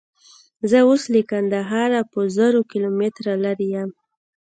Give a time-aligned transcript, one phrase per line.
[0.69, 3.89] زه اوس له کندهاره په زرو کیلومتره لیرې یم.